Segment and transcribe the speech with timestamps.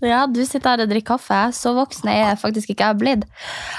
[0.00, 1.38] Ja, du sitter her og drikker kaffe.
[1.56, 3.24] Så voksen er jeg faktisk ikke jeg blitt.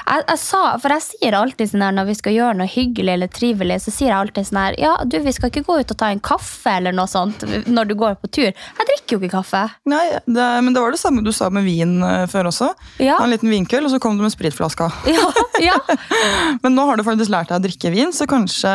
[0.05, 3.15] Jeg, jeg sa, for jeg sier alltid sånn her når vi skal gjøre noe hyggelig
[3.15, 5.93] eller trivelig, så sier jeg alltid sånn her Ja, du, vi skal ikke gå ut
[5.93, 8.49] og ta en kaffe eller noe sånt når du går på tur.
[8.51, 9.63] Jeg drikker jo ikke kaffe.
[9.89, 12.71] Nei, det, men det var det samme du sa med vin eh, før også.
[13.01, 13.17] Ja.
[13.21, 14.91] En liten vinkøll, og så kom du med spritflaska.
[15.09, 15.27] Ja,
[15.61, 15.77] ja.
[16.63, 18.71] Men nå har du faktisk lært deg å drikke vin, så kanskje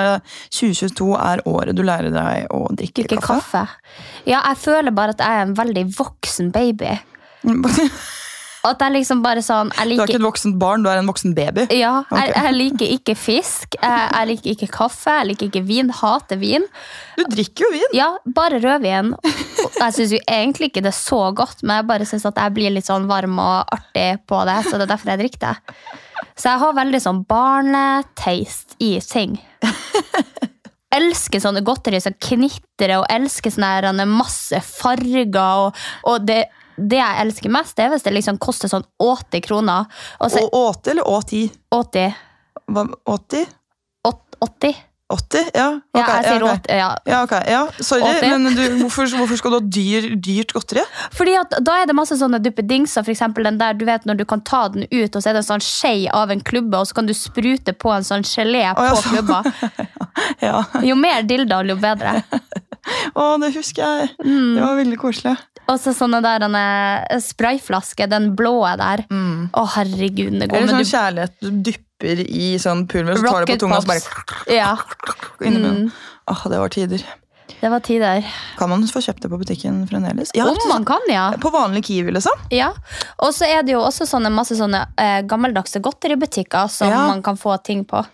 [0.54, 3.62] 2022 er året du lærer deg å drikke drikke kaffe.
[3.66, 3.92] kaffe.
[4.26, 6.96] Ja, jeg føler bare at jeg er en veldig voksen baby.
[8.66, 11.06] At jeg liksom bare sånn Jeg Du er ikke et voksent barn, du er en
[11.06, 11.66] voksen baby.
[11.76, 15.92] Ja, jeg, jeg liker ikke fisk, jeg, jeg liker ikke kaffe, jeg liker ikke vin,
[15.94, 16.66] hater vin.
[17.18, 17.86] Du drikker jo vin.
[17.96, 19.14] Ja, bare rødvin.
[19.76, 22.56] Jeg syns jo egentlig ikke det er så godt, men jeg bare syns at jeg
[22.56, 25.78] blir litt sånn varm og artig på det, så det er derfor jeg drikker det.
[26.36, 29.38] Så jeg har veldig sånn barnetaste i ting.
[30.96, 35.34] Elsker sånne godteri som knitrer, og elsker sånne her, masse farger.
[35.36, 36.46] Og, og det,
[36.76, 39.86] det jeg elsker mest, det er hvis det liksom koster sånn 80 kroner.
[40.20, 41.50] Og så Og 80 eller 80?
[41.72, 42.14] 80.
[42.68, 43.46] Hva, 80?
[44.06, 44.76] Åt- 80?
[45.06, 45.50] 80?
[45.54, 46.00] Ja, ok.
[46.00, 46.64] Ja, jeg sier ja, ok.
[46.66, 46.76] 80.
[46.80, 46.86] Ja.
[47.06, 47.34] Ja, ok.
[47.46, 48.38] Ja, sorry, 80.
[48.42, 50.82] men du, hvorfor, hvorfor skal du ha dyr, dyrt godteri?
[51.14, 53.04] Fordi at Da er det masse sånne duppedingser.
[53.06, 55.38] For eksempel den der, du vet Når du kan ta den ut, og så er
[55.38, 58.26] det en sånn skje av en klubbe, og så kan du sprute på en sånn
[58.26, 59.42] gelé på Å, ja, så- klubba.
[60.42, 60.64] Ja.
[60.82, 62.22] Jo mer dilldall, jo bedre.
[63.16, 64.10] Å, det husker jeg.
[64.24, 64.54] Mm.
[64.56, 65.36] Det var veldig koselig.
[65.66, 69.02] Og så sånne der sprayflasker, sprayflaske, den blå der.
[69.10, 73.46] Å, herregud, det går Eller sånn du, kjærlighet du dypper i sånn pulver, så tar
[73.46, 74.74] det Rocket på tunga, og så bare Ja,
[75.42, 75.88] inni munnen.
[75.88, 76.12] Mm.
[76.30, 77.02] Åh, det var tider.
[77.60, 78.26] det var tider.
[78.58, 80.30] Kan man få kjøpt det på butikken fremdeles?
[80.38, 81.32] Ja, Om man kan, ja.
[81.40, 82.46] På vanlig Kiwi, liksom?
[82.54, 82.72] ja.
[83.18, 87.06] Og så er det jo også sånne, masse sånne eh, gammeldagse godteributikker som Ja.
[87.08, 88.04] man kan få ting på.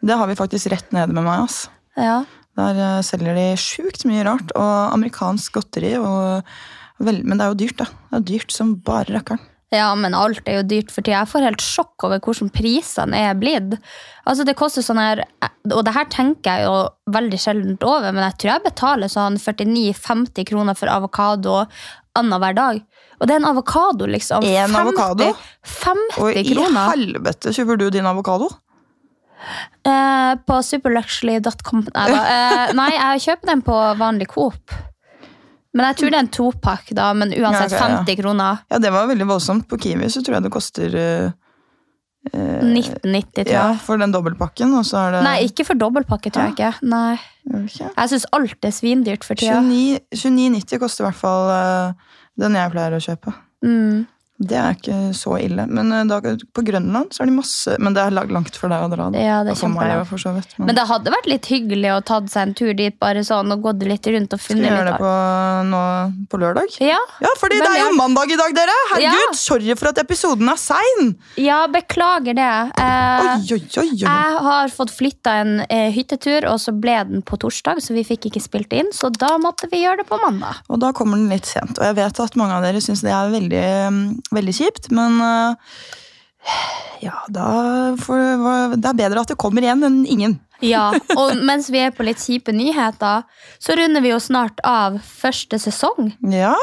[0.00, 1.44] Det har vi faktisk rett nede med meg.
[1.44, 1.68] ass.
[1.96, 2.22] Ja.
[2.58, 5.94] Der eh, selger de sjukt mye rart, og amerikansk godteri.
[6.00, 6.42] Og
[7.02, 7.88] vel, men det er jo dyrt, da.
[8.10, 9.48] Det er dyrt som bare rakkeren.
[9.72, 11.22] Ja, men alt er jo dyrt for tida.
[11.22, 13.78] Jeg får helt sjokk over hvordan prisene er blitt.
[14.28, 15.22] Altså, det koster sånn her,
[15.72, 16.74] Og det her tenker jeg jo
[17.14, 21.62] veldig sjelden over, men jeg tror jeg betaler sånn 49-50 kroner for avokado
[22.18, 22.82] annenhver dag.
[23.22, 24.44] Og det er en avokado, liksom.
[24.44, 25.30] En 50 avokado?
[25.64, 26.90] 50 Og i kroner.
[26.90, 28.50] helvete kjøper du din avokado?
[29.82, 31.84] Eh, på superluxury.com.
[31.90, 34.74] Nei, uh, eh, nei, jeg kjøper den på vanlig Coop.
[35.72, 37.12] Men jeg tror det er en topakk, da.
[37.16, 38.00] Men uansett Ja, ok, ja.
[38.04, 38.64] 50 kroner.
[38.70, 39.68] Ja, det var veldig voldsomt.
[39.70, 41.32] På Kiwi så tror jeg det koster uh,
[42.30, 46.50] 1990, tror Ja, for den dobbeltpakken, og så er det Nei, ikke for dobbeltpakke, tror
[46.50, 46.72] jeg ikke.
[46.86, 47.16] Nei.
[47.48, 47.88] Okay.
[47.88, 49.58] Jeg syns alt er svindyrt for tida.
[49.58, 53.34] 29 29,90 koster i hvert fall eh, den jeg pleier å kjøpe.
[53.66, 54.04] Mm.
[54.42, 55.66] Det er ikke så ille.
[55.70, 56.18] Men eh, da,
[56.54, 59.08] på Grønland så er de masse Men det er langt for deg å dra.
[59.16, 60.56] Ja, det er meg, for så vidt.
[60.58, 63.62] Men det hadde vært litt hyggelig å tatt seg en tur dit bare sånn, og
[63.64, 65.04] gått litt rundt og Skal funnet vi gjøre det litt.
[65.04, 65.12] på,
[65.70, 65.82] nå,
[66.32, 66.76] på lørdag?
[66.82, 68.76] Ja, Ja, fordi Men det er jo mandag i dag, dere!
[68.92, 69.38] Herregud, Ja.
[69.42, 71.14] Sorry for at episoden er sein!
[71.40, 72.48] ja, beklager det.
[72.78, 73.98] Eh, Oi, oi, oi, oi.
[74.02, 78.04] jeg har fått flytta en eh, hyttetur, og så ble den på torsdag, så vi
[78.06, 78.90] fikk ikke spilt inn.
[78.94, 80.62] Så da måtte vi gjøre det på mandag.
[80.72, 81.78] Og da kommer den litt sent.
[81.78, 84.02] Og jeg vet at mange av dere syns det er veldig, mm,
[84.34, 85.76] veldig kjipt, men eh,
[87.04, 87.50] ja, da
[88.00, 90.38] for, det er bedre at det kommer igjen enn ingen.
[90.62, 90.88] Ja,
[91.20, 93.26] Og mens vi er på litt kjipe nyheter,
[93.62, 96.12] så runder vi jo snart av første sesong.
[96.32, 96.54] Ja.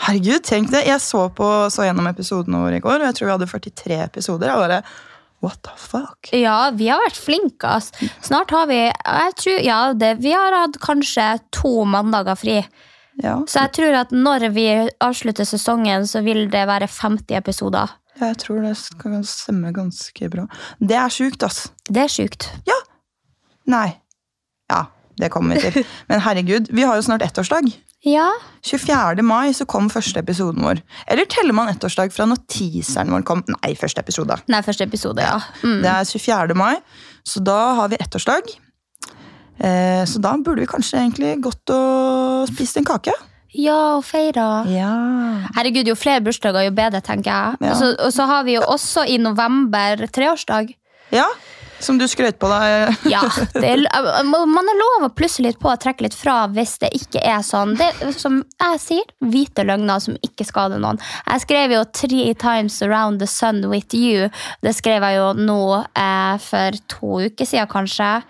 [0.00, 0.86] Herregud, tenk det.
[0.88, 3.98] Jeg så, på, så gjennom episodene våre i går, og jeg tror vi hadde 43
[4.06, 4.48] episoder.
[4.48, 4.78] Jeg bare,
[5.44, 6.30] what the fuck?
[6.32, 7.68] Ja, vi har vært flinke.
[7.68, 7.92] ass.
[8.24, 12.62] Snart har vi jeg tror, ja, det, Vi har hatt kanskje to mandager fri.
[13.22, 14.66] Ja, Så jeg tror at når vi
[15.00, 17.88] avslutter sesongen, så vil det være 50 episoder.
[18.20, 20.46] jeg tror det skal stemme ganske bra.
[20.80, 21.70] Det er sjukt, ass.
[21.88, 22.48] Det er sjukt.
[23.70, 23.88] Nei.
[24.70, 24.86] Ja,
[25.20, 25.84] det kommer vi til.
[26.08, 27.68] Men herregud, vi har jo snart ettårsdag.
[28.04, 28.30] Ja.
[28.64, 29.20] 24.
[29.22, 30.80] mai så kom første episoden vår.
[31.06, 33.42] Eller teller man ettårsdag fra når teaseren vår kom?
[33.60, 34.38] Nei, første episode.
[34.48, 35.36] Nei, første episode, ja.
[35.62, 35.82] Mm.
[35.84, 36.56] Det er 24.
[36.56, 36.76] mai,
[37.28, 38.54] så da har vi ettårsdag.
[39.60, 43.12] Eh, så da burde vi kanskje egentlig gått og spist en kake.
[43.50, 44.62] Ja, og feira.
[44.70, 44.90] Ja.
[45.56, 47.60] Herregud, jo flere bursdager, jo bedre, tenker jeg.
[47.60, 47.72] Ja.
[47.72, 50.74] Og, så, og så har vi jo også i november treårsdag.
[51.14, 51.26] ja.
[51.80, 52.96] Som du skrøt på deg.
[53.10, 53.22] Ja,
[53.54, 53.84] det er,
[54.30, 57.40] Man har lov å plusse litt på og trekke litt fra hvis det ikke er
[57.46, 57.76] sånn.
[57.80, 61.00] Det som jeg sier, hvite løgner som ikke skader noen.
[61.26, 64.30] Jeg skrev jo 'Three times around the sun with you'.
[64.62, 65.60] Det skrev jeg jo nå
[65.96, 68.22] eh, for to uker siden, kanskje.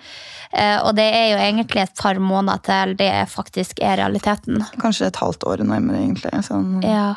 [0.53, 4.59] Eh, og det er jo egentlig et par måneder til det faktisk er realiteten.
[4.83, 6.33] Kanskje et halvt år nærmere, egentlig.
[6.43, 6.81] Sånn.
[6.83, 7.13] Ja.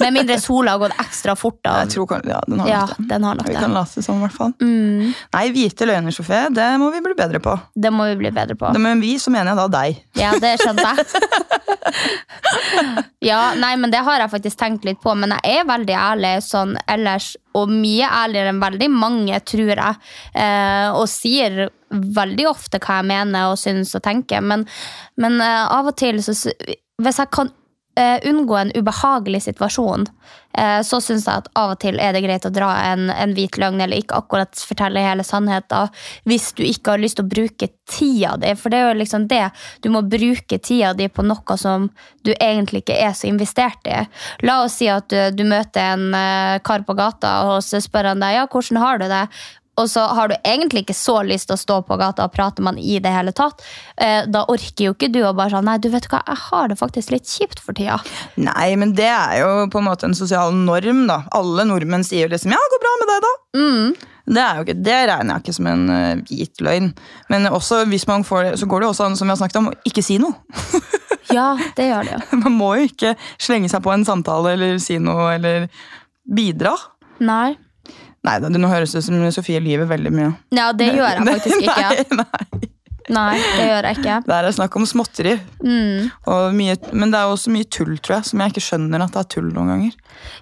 [0.00, 1.58] Med mindre sola har gått ekstra fort.
[1.66, 1.82] Da.
[1.84, 3.08] Jeg tror ja, den har Ja, nok det.
[3.12, 3.60] den har nok Vi det.
[3.60, 4.54] kan late som, i hvert fall.
[4.64, 7.54] Mm, Nei, hvite løgner, Sofie, det må vi bli bedre på.
[7.74, 8.72] det må vi bli bedre på.
[8.74, 10.00] Det med vi, så mener jeg da deg.
[10.18, 11.06] Ja, det skjønte jeg.
[13.30, 15.14] ja, nei, men det har jeg faktisk tenkt litt på.
[15.18, 20.12] Men jeg er veldig ærlig sånn ellers, og mye ærligere enn veldig mange, tror jeg.
[20.34, 24.44] Eh, og sier veldig ofte hva jeg mener og syns og tenker.
[24.44, 24.66] Men,
[25.20, 26.34] men eh, av og til, så,
[27.02, 27.52] hvis jeg kan
[27.96, 30.06] eh, unngå en ubehagelig situasjon,
[30.58, 33.34] uh, så syns jeg at av og til er det greit å dra en, en
[33.36, 35.92] hvit løgn, eller ikke akkurat fortelle hele sannheten,
[36.28, 38.52] hvis du ikke har lyst til å bruke tida di.
[38.58, 39.44] For det er jo liksom det.
[39.84, 41.88] Du må bruke tida di på noe som
[42.24, 44.02] du egentlig ikke er så investert i.
[44.46, 48.12] La oss si at du, du møter en uh, kar på gata, og så spør
[48.12, 49.26] han deg ja, hvordan har du det.
[49.80, 52.60] Og så har du egentlig ikke så lyst til å stå på gata og prate
[52.60, 53.64] med han i det hele tatt.
[53.96, 56.68] Eh, da orker jo ikke du å bare sånn Nei, du vet hva, jeg har
[56.68, 57.96] det faktisk litt kjipt for tida.
[58.36, 61.22] Nei, men det er jo på en måte en sosial norm, da.
[61.32, 63.32] Alle nordmenn sier jo liksom 'ja, går bra med deg', da.
[63.62, 64.10] Mm.
[64.32, 66.92] Det, er jo ikke, det regner jeg ikke som en uh, hvit løgn.
[67.32, 69.60] Men også hvis man får det, så går det også an, som vi har snakket
[69.62, 70.34] om, å ikke si noe.
[71.32, 72.38] Ja, det gjør det jo.
[72.44, 75.68] Man må jo ikke slenge seg på en samtale eller si noe eller
[76.28, 76.74] bidra.
[77.24, 77.54] Nei.
[78.22, 80.30] Nei, da, nå høres det ut som Sofie lyver veldig mye.
[80.54, 82.06] Ja, det gjør jeg faktisk ikke.
[82.22, 82.68] Nei, nei.
[83.10, 84.16] Nei, det gjør jeg ikke.
[84.28, 85.32] Det er snakk om småtteri.
[85.64, 86.10] Mm.
[86.56, 89.22] Mye, men det er også mye tull, tror jeg, som jeg ikke skjønner at det
[89.24, 89.96] er tull noen ganger.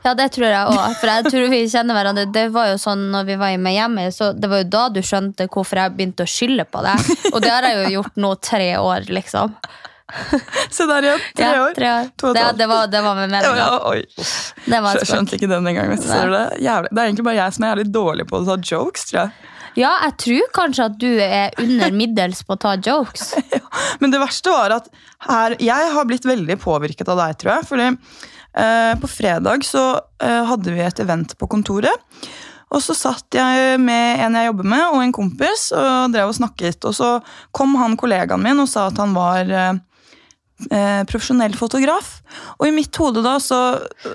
[0.04, 0.80] Ja, det tror jeg òg.
[1.00, 2.26] For jeg tror vi kjenner hverandre.
[2.34, 5.00] Det var jo sånn når vi var med hjemme, så det var jo da du
[5.04, 6.96] skjønte hvorfor jeg begynte å skylde på det.
[7.32, 9.56] Og det har jeg jo gjort nå tre år, liksom.
[10.76, 11.22] Se der igjen!
[11.36, 11.74] Tre Ja, år.
[11.76, 12.10] tre år.
[12.20, 12.58] Det, halvt.
[12.58, 13.68] det, var, det var med Ja, meninga.
[13.94, 14.24] ja.
[14.66, 15.94] Det var skjønte ikke den engang.
[15.94, 19.20] Det Det er egentlig bare jeg som er jævlig dårlig på å ta jokes, tror
[19.22, 19.30] jeg.
[19.78, 23.34] Ja, jeg tror kanskje at du er under middels på å ta jokes.
[24.02, 24.88] Men det verste var at
[25.28, 27.68] her, jeg har blitt veldig påvirket av deg, tror jeg.
[27.70, 29.84] Fordi eh, på fredag så
[30.22, 31.94] eh, hadde vi et event på kontoret.
[32.70, 36.36] Og så satt jeg med en jeg jobber med, og en kompis, og drev og
[36.36, 36.84] snakket.
[36.90, 37.08] Og så
[37.54, 39.78] kom han kollegaen min og sa at han var eh,
[40.70, 42.18] eh, profesjonell fotograf.
[42.58, 43.60] Og i mitt hode da så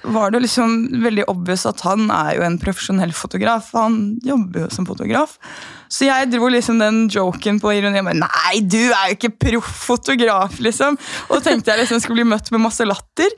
[0.04, 3.72] var det liksom veldig obvious at han er jo en profesjonell fotograf.
[3.76, 5.38] Han jobber jo som fotograf.
[5.92, 8.04] Så jeg dro liksom den joken på ironi.
[8.06, 10.98] Men nei, du er jo ikke proff fotograf, liksom.
[11.30, 13.34] Og tenkte jeg liksom skulle bli møtt med masse latter.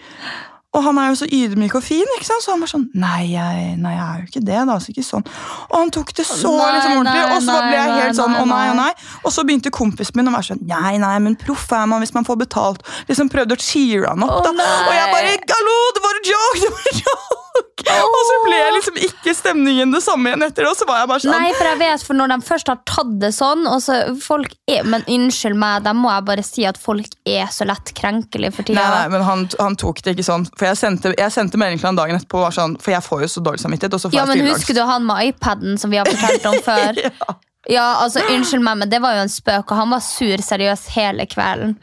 [0.77, 2.44] Og han er jo så ydmyk og fin, ikke sant?
[2.45, 4.59] så han var sånn Nei, jeg, nei, jeg er jo ikke det.
[4.69, 5.25] da, så ikke sånn.
[5.71, 8.38] Og han tok det så Nei, liksom ordentlig, nei, og så ble jeg helt sånn
[8.38, 8.91] Å nei, å nei.
[9.24, 12.13] Og så begynte kompisen min å være sånn Nei, nei, men proff er man hvis
[12.13, 12.85] man får betalt.
[13.09, 14.45] Liksom prøvde å cheere han opp.
[14.45, 14.69] Å, da.
[14.85, 15.44] Og jeg bare nei.
[15.57, 16.63] Hallo, det var en joke!
[16.63, 17.47] Det var en joke!
[17.86, 20.72] Og så ble jeg liksom ikke stemningen det samme igjen etter det.
[20.72, 22.79] Og så var jeg bare sånn Nei, for jeg vet, for når de først har
[22.89, 26.65] tatt det sånn og så folk er, Men unnskyld meg, da må jeg bare si
[26.69, 28.81] at folk er så lett krenkelige for tida.
[28.81, 30.48] Nei, nei, men han, han tok det ikke sånn.
[30.57, 33.25] For jeg sendte, jeg sendte melding til han dagen etterpå, var sånn, for jeg får
[33.25, 34.13] jo så dårlig samvittighet.
[34.15, 34.46] Ja, men.
[34.48, 37.03] Husker du han med iPaden som vi har fortalt om før?
[37.07, 37.38] Ja.
[37.67, 40.86] Ja, altså, Unnskyld meg, men det var jo en spøk, og han var sur seriøs
[40.95, 41.74] hele kvelden.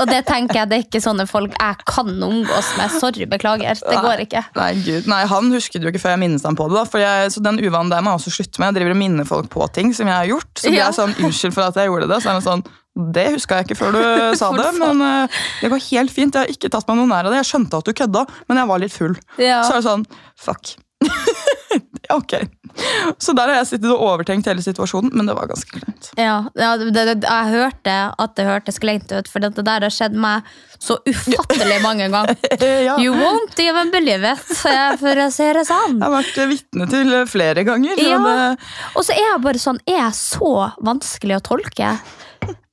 [0.00, 2.92] Og det tenker jeg, det er ikke sånne folk jeg kan omgås med.
[3.00, 3.76] Sorry, beklager.
[3.80, 4.42] Det går ikke.
[4.56, 6.76] Nei, Gud, nei, Han husket jo ikke før jeg minnet ham på det.
[6.80, 8.70] da, for jeg, så den uvanen der må jeg også slutte med.
[8.72, 10.52] Jeg driver og minner folk på ting som jeg har gjort.
[10.60, 12.20] Så blir jeg sånn, unnskyld for at jeg gjorde det.
[12.24, 12.64] Så er det sånn,
[13.16, 14.02] Det huska jeg ikke før du
[14.40, 16.36] sa det, men uh, det går helt fint.
[16.36, 17.40] Jeg har ikke tatt meg noe nær av det.
[17.40, 19.16] Jeg skjønte at du kødda, men jeg var litt full.
[19.40, 19.62] Ja.
[19.64, 20.04] Så er det sånn,
[20.40, 20.74] fuck.
[22.22, 22.34] Ok.
[23.18, 26.10] Så der har jeg sittet og overtenkt hele situasjonen, men det var ganske kleint.
[26.16, 29.92] Ja, ja det, det, jeg hørte at det hørtes kleint ut, for det der har
[29.92, 30.48] skjedd meg
[30.82, 32.36] så ufattelig mange ganger.
[32.82, 32.96] Ja.
[32.98, 35.98] You won't even believe it, eh, for å si det sånn.
[35.98, 38.00] Jeg har vært vitne til eh, flere ganger.
[38.00, 38.18] Ja.
[38.18, 40.52] og Og så er jeg bare sånn, er jeg så
[40.82, 41.92] vanskelig å tolke?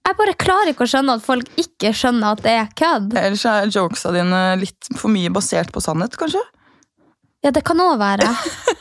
[0.10, 3.12] Jeg bare klarer ikke å skjønne at folk ikke skjønner at det er kødd.
[3.19, 6.41] ellers er jokesa dine litt for mye basert på sannhet, kanskje?
[7.46, 8.27] Ja, det kan òg være.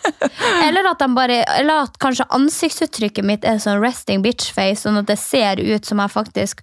[0.66, 5.06] Eller at, bare, eller at kanskje ansiktsuttrykket mitt er sånn resting bitch face, sånn at
[5.06, 6.62] det ser ut som jeg faktisk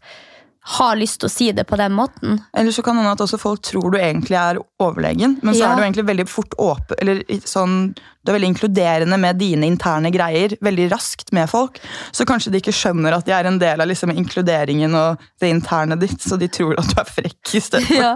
[0.65, 2.39] har lyst til å si det på den måten.
[2.57, 5.59] Eller så kan det hende at også folk tror du egentlig er overlegen, men så
[5.61, 5.71] Ja.
[5.71, 7.93] er du egentlig veldig fort åpen Eller sånn
[8.25, 10.55] Du er veldig inkluderende med dine interne greier.
[10.59, 11.77] Veldig raskt med folk.
[12.11, 15.51] Så kanskje de ikke skjønner at de er en del av liksom inkluderingen og det
[15.53, 17.85] interne ditt, så de tror at du er frekk i stedet.
[18.01, 18.15] Ja,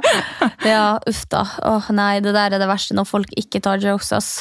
[0.65, 1.43] ja uff da.
[1.61, 4.31] Åh, nei, det der er det verste når folk ikke tar jokes, ass.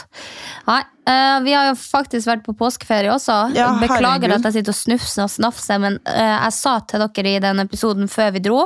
[0.66, 3.38] Nei, eh, vi har jo faktisk vært på påskeferie også.
[3.56, 4.36] Ja, Beklager herregud.
[4.38, 7.64] at jeg sitter og snufser og snafser, men uh, jeg sa til dere i den
[7.64, 8.64] episoden før vi dro,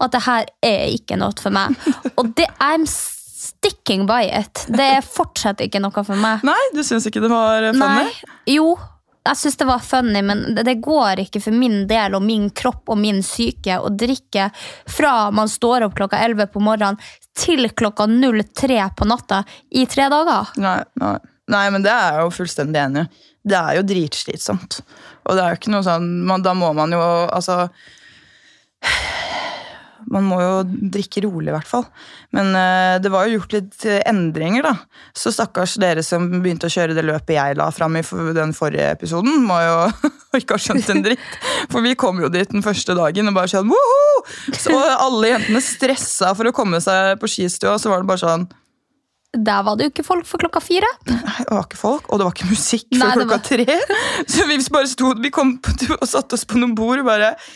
[0.00, 1.76] at det her er ikke noe for meg.
[2.18, 4.66] Og det I'm sticking by it.
[4.68, 6.42] Det er fortsatt ikke noe for meg.
[6.46, 8.08] Nei, du syns ikke det var funny?
[8.08, 8.74] Nei, jo,
[9.22, 12.90] jeg syns det var funny, men det, går ikke for min del og min kropp
[12.90, 14.48] og min syke å drikke
[14.90, 16.98] fra man står opp klokka 11 på morgenen
[17.38, 20.50] til klokka 03 på natta i tre dager.
[20.62, 21.18] Nei, nei.
[21.50, 23.22] Nei, men det er jeg jo fullstendig enig i.
[23.42, 24.78] Det er jo dritslitsomt.
[25.26, 27.64] Og det er jo ikke noe sånn man, Da må man jo altså
[30.12, 31.84] Man må jo drikke rolig, i hvert fall.
[32.34, 34.72] Men uh, det var jo gjort litt eh, endringer, da.
[35.16, 38.02] Så stakkars dere som begynte å kjøre det løpet jeg la fram i
[38.36, 39.76] den forrige episoden, må jo
[40.40, 41.38] ikke ha skjønt en dritt.
[41.72, 44.26] For vi kom jo dit den første dagen og bare sånn woho!
[44.58, 48.24] Så alle jentene stressa for å komme seg på skistua, og så var det bare
[48.26, 48.50] sånn
[49.32, 50.88] Der var det jo ikke folk for klokka fire.
[51.08, 53.78] Nei, det var ikke folk, og det var ikke musikk før Nei, klokka klokka tre.
[54.28, 55.54] Så vi bare sto, vi kom
[55.96, 57.52] og satte oss på noen bord og bare var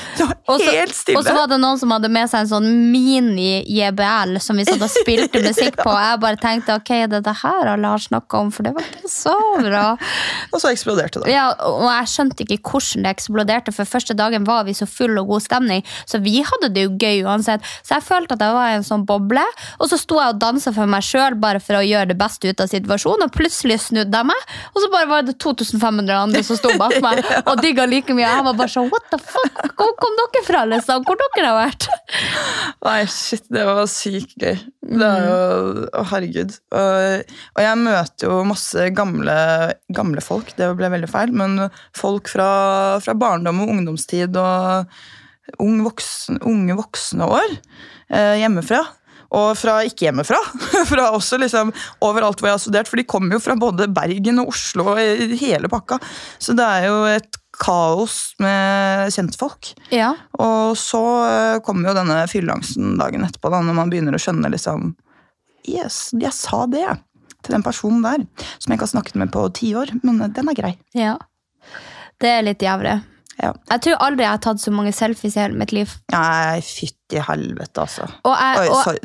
[0.52, 1.18] Og så, helt stille.
[1.18, 4.82] og så var det noen som hadde med seg en sånn mini-JBL som vi satt
[4.82, 5.88] og spilte musikk på.
[5.92, 8.74] Og jeg bare tenkte ok, det er det her alle har snakka om, for det
[8.76, 9.84] var ikke så bra.
[10.52, 11.32] Og så eksploderte det.
[11.32, 15.16] Ja, og jeg skjønte ikke hvordan det eksploderte, for første dagen var vi så full
[15.20, 17.64] og god stemning, så vi hadde det jo gøy uansett.
[17.80, 19.44] Så jeg følte at jeg var i en sånn boble,
[19.78, 22.50] og så sto jeg og dansa for meg sjøl bare for å gjøre det beste
[22.50, 26.44] ut av situasjonen, og plutselig snudde jeg meg, og så bare var det 2500 andre
[26.46, 28.26] som sto bak meg og digga like mye.
[28.26, 31.06] Jeg var bare sånn what the fuck, hvor kom dere fra, liksom?
[31.06, 31.88] Hvor dere har vært?
[32.86, 34.60] Nei, shit, det var sykt gøy.
[34.92, 36.54] Det er jo Å, herregud.
[36.76, 39.36] Og, og jeg møter jo masse gamle,
[39.94, 41.66] gamle folk, det ble veldig feil, men
[41.98, 42.48] folk fra,
[43.02, 44.92] fra barndom og ungdomstid og
[45.62, 47.54] ung voksen, unge voksne år
[48.12, 48.82] eh, hjemmefra.
[49.32, 50.38] Og fra ikke hjemmefra.
[50.92, 51.72] fra også liksom
[52.04, 55.00] overalt hvor jeg har studert, for de kommer jo fra både Bergen og Oslo og
[55.40, 55.98] hele pakka.
[56.42, 59.72] Så det er jo et kaos med kjentfolk.
[59.92, 60.14] Ja.
[60.40, 64.52] Og så eh, kommer jo denne fylleangsten dagen etterpå, da, når man begynner å skjønne
[64.52, 64.94] liksom
[65.68, 66.88] Yes, jeg sa det
[67.46, 68.24] til den personen der,
[68.58, 70.74] som jeg ikke har snakket med på ti år, men eh, den er grei.
[70.98, 71.18] ja.
[72.22, 72.92] Det er litt jævlig.
[73.40, 73.52] Ja.
[73.70, 75.90] Jeg tror aldri jeg har tatt så mange selfies i hele mitt liv.
[76.12, 78.06] Nei, fytti helvete, altså.
[78.28, 79.00] Jeg, Oi, og, sorry.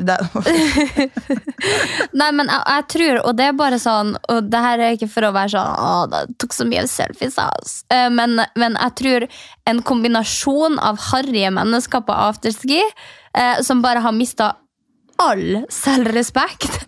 [2.20, 5.10] Nei, men jeg, jeg tror, og det er bare sånn Og det her er ikke
[5.12, 7.82] for å være sånn Å, det tok så mye selfies, ass.
[7.92, 9.26] Eh, Men, men jeg tror
[9.68, 14.54] en kombinasjon av harrige mennesker på afterski eh, som bare har mista
[15.18, 16.78] all selvrespekt,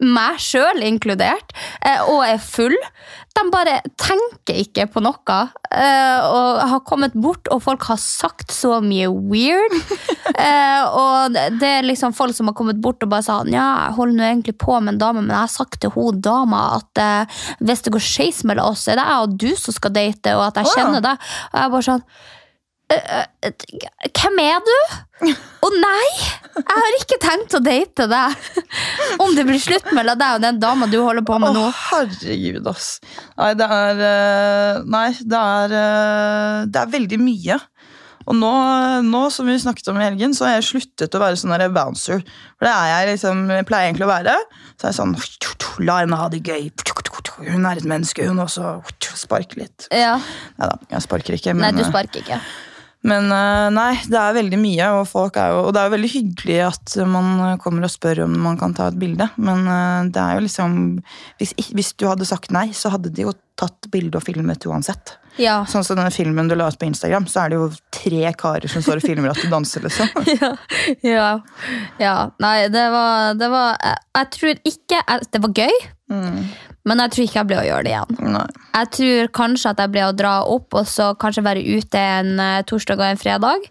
[0.00, 1.52] meg sjøl inkludert,
[1.84, 2.76] eh, og er full.
[3.36, 5.36] De bare tenker ikke på noe.
[5.70, 9.76] eh, og har kommet bort, og folk har sagt så mye weird.
[10.40, 13.96] Eh, og det- er liksom folk som har kommet bort og bare sa ja, jeg
[13.96, 17.26] holder nå egentlig på med en dame, men jeg har sagt til hun dama at
[17.60, 20.46] hvis det går skeis mellom oss, er det jeg og du som skal date, og
[20.46, 21.18] at jeg kjenner deg.
[21.52, 22.39] Og jeg bare sånn «Eh, eh,
[22.90, 24.76] hvem er du?
[25.62, 26.06] Å nei!
[26.56, 28.46] Jeg har ikke tenkt å date deg.
[29.22, 31.82] Om det blir slutt mellom deg og den dama du holder på med Å, Oh,
[31.90, 32.96] herregud, ass.
[33.38, 37.58] Nei, det er eh, Nei, det er eh, Det er veldig mye.
[38.30, 38.50] Og nå,
[39.06, 41.70] nå, som vi snakket om i helgen, så har jeg sluttet å være sånn der
[41.74, 42.20] bouncer.
[42.58, 44.36] For det er jeg liksom, jeg pleier egentlig å være.
[44.76, 45.16] Så er jeg sånn
[45.86, 46.68] La henne ha det gøy.
[47.46, 48.80] Hun er et menneske, hun også.
[49.20, 49.86] Spark litt.
[49.94, 50.16] Ja.
[50.60, 51.54] Nei da, jeg sparker ikke.
[51.56, 52.40] Nei, du eh, sparker ikke.
[53.00, 55.94] Men eh, nei, det er veldig mye, og, folk er jo, og det er jo
[55.94, 59.30] veldig hyggelig at man kommer og spør om man kan ta et bilde.
[59.40, 60.74] Men eh, det er jo liksom
[61.40, 65.16] hvis, hvis du hadde sagt nei, så hadde de jo tatt bilde og filmet uansett.
[65.40, 65.60] Ja.
[65.68, 68.68] Sånn som denne filmen du la ut på Instagram, så er det jo tre karer
[68.72, 69.84] som står og filmer at du danser.
[69.86, 70.10] liksom.
[70.42, 70.52] ja.
[71.06, 71.30] ja.
[72.02, 72.16] ja.
[72.42, 75.78] Nei, det var, det var jeg, jeg tror ikke jeg, Det var gøy,
[76.90, 78.32] men jeg tror ikke jeg blir å gjøre det igjen.
[78.34, 78.46] Nei.
[78.74, 82.34] Jeg tror kanskje at jeg blir å dra opp og så kanskje være ute en
[82.42, 83.70] eh, torsdag og en fredag.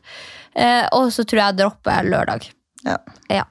[0.55, 2.47] Eh, og så tror jeg jeg dropper lørdag.
[2.87, 2.97] Ja.
[3.27, 3.45] Ja.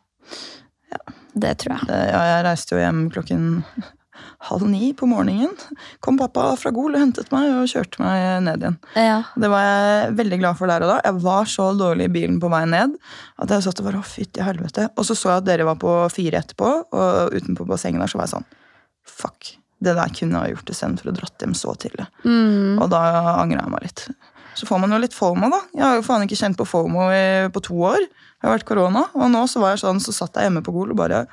[1.38, 1.86] Det tror jeg.
[1.90, 3.46] Det, ja, jeg reiste jo hjem klokken
[4.48, 5.52] halv ni på morgenen
[6.04, 8.78] kom pappa fra Gol og hentet meg og kjørte meg ned igjen.
[8.96, 9.18] Ja.
[9.36, 11.00] Det var jeg veldig glad for der og da.
[11.04, 12.96] Jeg var så dårlig i bilen på vei ned
[13.36, 14.88] at jeg satt og var å fytti helvete.
[14.96, 18.20] Og så så jeg at dere var på fire etterpå, og utenpå bassenget der så
[18.20, 18.48] var jeg sånn
[19.10, 19.54] Fuck.
[19.78, 22.08] Det der kunne jeg ha gjort istedenfor å dratt hjem så tidlig.
[22.24, 22.80] Mm.
[22.82, 23.02] Og da
[23.38, 24.06] angra jeg meg litt.
[24.58, 25.60] Så får man jo litt fomo, da.
[25.76, 28.08] Jeg har jo faen ikke kjent på fomo i, på to år.
[28.08, 30.74] Det har vært korona, og nå så var jeg sånn, så satt jeg hjemme på
[30.74, 31.24] Gol og bare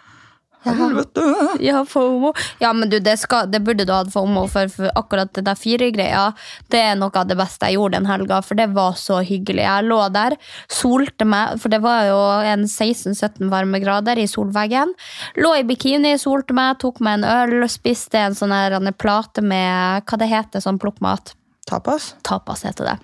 [0.66, 1.24] Helvete!
[1.64, 2.34] Ja, FOMO.
[2.60, 5.60] Ja, men du, det, skal, det burde du hatt FOMO for, for akkurat det der
[5.60, 6.26] fire-greia.
[6.72, 9.64] Det er noe av det beste jeg gjorde den helga, for det var så hyggelig.
[9.66, 10.38] Jeg lå der,
[10.72, 12.20] solte meg, for det var jo
[12.52, 14.94] en 16-17 varmegrader i solveggen.
[15.42, 20.22] Lå i bikini, solte meg, tok meg en øl, spiste en sånn plate med hva
[20.22, 21.36] det heter, sånn plukkmat.
[21.70, 22.14] Tapas?
[22.26, 23.02] Tapas heter det.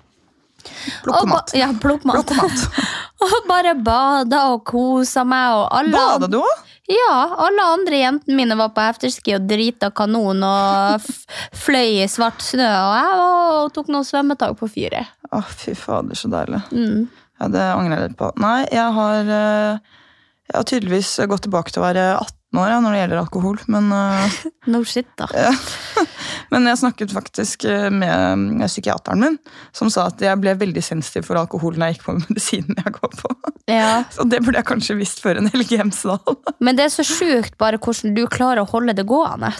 [1.06, 1.70] Ba- Ja.
[1.80, 2.32] Plukkemat.
[3.22, 5.54] og bare bada og kosa meg.
[5.56, 6.68] Og alle Bada du òg?
[6.90, 7.12] Ja,
[7.46, 11.06] alle andre jentene mine var på afterski og drita kanon og
[11.64, 12.66] fløy i svart snø.
[12.66, 15.12] Og jeg og tok noen svømmetak på fyret.
[15.32, 16.60] Å, fy fader, så deilig.
[16.74, 17.06] Mm.
[17.40, 18.28] Ja, Det angrer jeg litt på.
[18.42, 19.98] Nei, jeg har, eh,
[20.50, 23.60] jeg har tydeligvis gått tilbake til å være 18 år ja, når det gjelder alkohol.
[23.72, 24.40] Men, uh,
[24.72, 25.28] No shit, da.
[26.52, 29.38] men jeg snakket faktisk eh, med psykiateren min,
[29.76, 32.96] som sa at jeg ble veldig sensitiv for alkohol når jeg gikk på medisinen jeg
[32.98, 33.32] går på.
[33.70, 34.02] Ja.
[34.12, 36.36] Så det burde jeg kanskje visst før en Helge Hjemsdal.
[36.62, 39.52] Men det er så sjukt bare hvordan du klarer å holde det gående.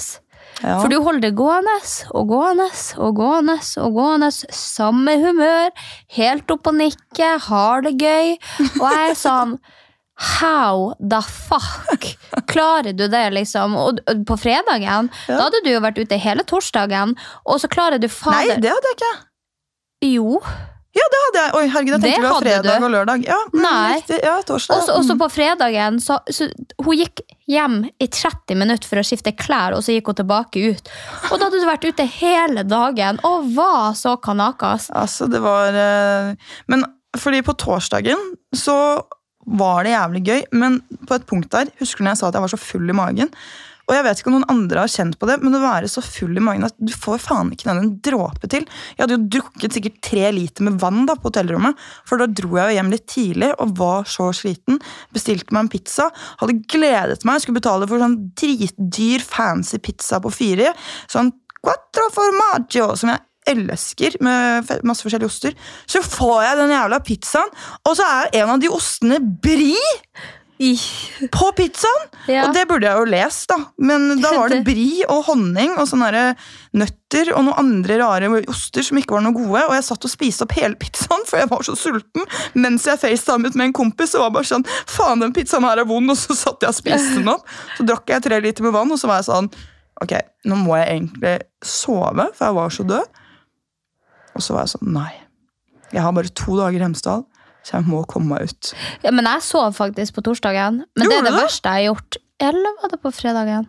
[0.63, 0.77] Ja.
[0.79, 1.75] For du holder det gående
[2.15, 2.69] og gående
[3.01, 4.31] og gående og gående.
[4.55, 5.71] Samme humør,
[6.19, 8.37] helt opp og nikke, har det gøy.
[8.77, 9.57] Og jeg er sånn
[10.23, 12.13] How the fuck
[12.51, 13.77] klarer du det, liksom?
[13.77, 18.09] Og på fredagen, da hadde du jo vært ute hele torsdagen, og så klarer du
[18.13, 19.15] fader Nei, det hadde jeg ikke.
[20.13, 20.43] Jo.
[20.93, 21.53] Ja, det hadde jeg.
[21.57, 22.85] Oi, herregud, jeg tenkte det var fredag du.
[22.85, 23.23] og lørdag.
[23.25, 23.95] Ja, Nei.
[23.97, 24.19] Riktig.
[24.27, 24.83] Ja, torsdag.
[24.83, 26.49] Også, også på fredagen, så, så
[26.85, 30.67] hun gikk hjem i 30 minutter for å skifte klær, og så gikk hun tilbake
[30.69, 30.93] ut.
[31.31, 34.91] Og da hadde du vært ute hele dagen og var så kanakas.
[34.93, 36.35] Altså, det var eh,
[36.69, 36.85] Men
[37.19, 38.21] fordi på torsdagen
[38.57, 38.77] så
[39.47, 42.39] var det jævlig gøy, men på et punkt der Husker du når jeg sa at
[42.39, 43.31] jeg var så full i magen?
[43.91, 46.01] Og jeg vet ikke om noen andre har kjent på det, men å være så
[46.05, 48.67] full i magen at du får faen ikke ned en dråpe til.
[48.95, 52.55] Jeg hadde jo drukket sikkert tre liter med vann da på hotellrommet, for da dro
[52.61, 54.79] jeg jo hjem litt tidlig og var så sliten.
[55.13, 56.09] Bestilte meg en pizza,
[56.41, 60.73] hadde gledet meg, skulle betale for sånn dritdyr, fancy pizza på fire.
[61.11, 65.57] Sånn quattro formaggio, som jeg elsker, med masse forskjellige oster.
[65.91, 67.51] Så får jeg den jævla pizzaen,
[67.83, 69.99] og så er en av de ostene brie!
[71.31, 72.05] på pizzaen!
[72.31, 72.45] Ja.
[72.47, 73.57] Og det burde jeg jo lest, da.
[73.83, 76.35] Men da var det bri og honning og sånne
[76.79, 79.65] nøtter og noen andre rare oster som ikke var noe gode.
[79.65, 82.29] Og jeg satt og spiste opp hele pizzaen, for jeg var så sulten.
[82.55, 85.89] Mens jeg facetimet med en kompis, og var bare sånn Faen, den pizzaen her er
[85.89, 86.13] vond.
[86.13, 87.49] Og så satt jeg og spiste den opp.
[87.79, 89.51] Så drakk jeg tre liter med vann, og så var jeg sånn
[90.03, 90.17] Ok,
[90.49, 93.19] nå må jeg egentlig sove, for jeg var så død.
[94.37, 95.13] Og så var jeg sånn Nei.
[95.93, 97.27] Jeg har bare to dager i Hemsedal,
[97.63, 98.73] så jeg må komme meg ut.
[99.05, 100.83] Ja, men jeg sov faktisk på torsdagen.
[100.97, 101.43] Men det er det det?
[101.45, 102.19] verste jeg har gjort.
[102.43, 103.69] Eller var det på fredagen?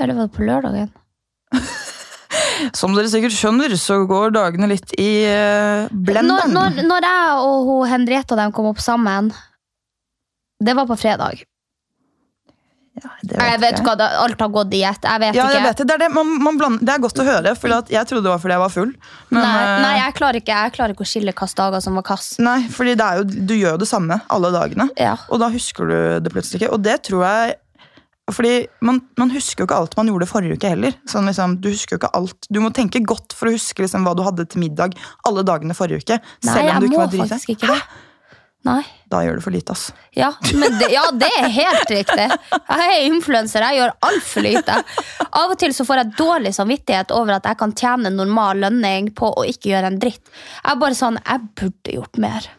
[0.00, 0.92] Eller var det på lørdagen?
[2.78, 5.10] Som dere sikkert skjønner, så går dagene litt i
[5.90, 6.54] blenderen.
[6.54, 9.32] Når, når, når jeg og hun Henriette og dem kom opp sammen
[10.60, 11.42] Det var på fredag.
[13.22, 15.06] Det Jeg vet hva, alt har gått i ett.
[15.08, 15.54] Jeg vet Ja, ikke.
[15.56, 15.86] jeg vet det.
[15.90, 16.10] Det er, det.
[16.14, 18.64] Man, man blander, det er godt å høre, for jeg trodde det var fordi jeg
[18.64, 18.92] var full.
[19.30, 21.98] Men, nei, eh, nei, jeg klarer ikke Jeg klarer ikke å skille hvilke dager som
[21.98, 22.38] var hvilke.
[22.44, 24.88] nei, fordi det er jo, du gjør jo det samme alle dagene.
[25.00, 25.16] Ja.
[25.30, 26.72] Og da husker du det plutselig ikke.
[26.76, 27.58] Og det tror jeg
[28.30, 30.94] fordi man, man husker jo ikke alt man gjorde forrige uke heller.
[31.10, 32.46] Sånn liksom, du husker jo ikke alt.
[32.52, 34.94] Du må tenke godt for å huske liksom, hva du hadde til middag
[35.26, 36.20] alle dagene forrige uke.
[36.46, 37.80] Nei, selv om du ikke var drita.
[38.68, 38.82] Nei.
[39.10, 39.86] Da gjør du for lite, ass.
[40.14, 42.26] Ja, men det, ja, det er helt riktig.
[42.52, 44.76] Jeg er influenser, jeg gjør altfor lite.
[45.26, 49.10] Av og til så får jeg dårlig samvittighet over at jeg kan tjene normal lønning
[49.16, 50.22] på å ikke gjøre en dritt.
[50.60, 52.50] Jeg er bare sånn, jeg burde gjort mer.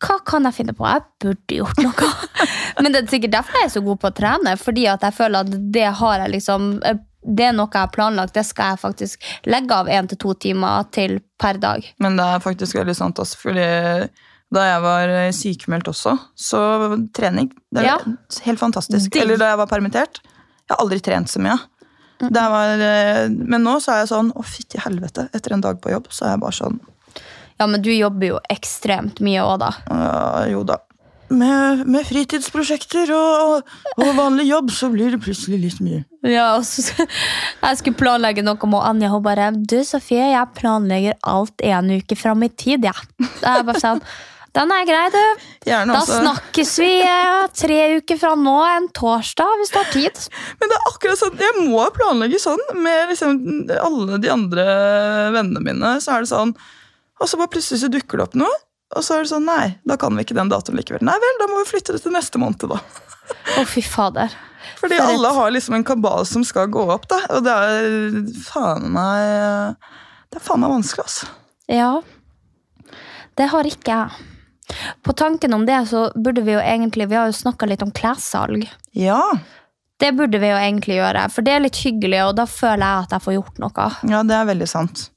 [0.00, 0.86] Hva kan jeg finne på?
[0.88, 2.10] Jeg burde gjort noe.
[2.80, 5.18] Men det er sikkert derfor jeg er så god på å trene, fordi at jeg
[5.18, 6.72] føler at det har jeg liksom
[7.20, 10.32] det er noe jeg har planlagt, det skal jeg faktisk legge av én til to
[10.40, 11.84] timer til per dag.
[12.00, 13.34] Men det er faktisk veldig sant, ass.
[13.36, 13.66] Fordi
[14.50, 16.60] da jeg var eh, sykemeldt også, så
[17.14, 17.98] trening det er Ja.
[18.46, 19.14] helt fantastisk.
[19.16, 20.20] Eller da jeg var permittert.
[20.66, 21.58] Jeg har aldri trent så mye.
[22.20, 25.28] Det var, eh, men nå så er jeg sånn Å, fytti helvete.
[25.32, 26.76] Etter en dag på jobb så er jeg bare sånn
[27.60, 29.70] Ja, men du jobber jo ekstremt mye òg, da.
[29.88, 30.76] Uh, Jo da.
[31.30, 33.68] Med, med fritidsprosjekter og,
[34.02, 36.00] og vanlig jobb så blir det plutselig litt mye.
[36.26, 37.06] Ja, og så,
[37.62, 39.08] Jeg skulle planlegge noe med Anja.
[39.14, 43.06] Hun bare Du, Sofie, jeg planlegger alt en uke fram i tid, jeg.
[43.40, 43.54] Ja.
[43.60, 44.02] Jeg bare sånn
[44.56, 45.18] Den er grei, du.
[45.68, 46.16] Gjerne Da også.
[46.24, 50.18] snakkes vi eh, tre uker fra nå, en torsdag, hvis du har tid.
[50.58, 53.36] Men det er akkurat sånn, jeg må planlegge sånn med liksom
[53.78, 54.64] alle de andre
[55.36, 55.92] vennene mine.
[56.02, 56.50] Så er det sånn,
[57.20, 58.50] og så bare plutselig så dukker det opp noe,
[58.96, 61.04] og så er det sånn, nei, da kan vi ikke den datoen likevel.
[61.06, 62.80] Nei vel, da må vi flytte det til neste måned da.
[63.54, 64.34] Å, fy fader.
[64.80, 68.18] Fordi For alle har liksom en kabal som skal gå opp da, og det er
[68.48, 69.78] faen meg,
[70.34, 71.30] det er faen meg vanskelig altså.
[71.70, 71.92] Ja.
[73.38, 74.26] Det har ikke jeg.
[75.02, 77.90] På tanken om det, så burde vi jo egentlig Vi har jo snakka litt om
[77.94, 78.68] klessalg.
[78.96, 79.20] Ja,
[80.00, 83.04] Det burde vi jo egentlig gjøre, for det er litt hyggelig, og da føler jeg
[83.04, 83.88] at jeg får gjort noe.
[84.08, 85.10] ja, det er veldig sant.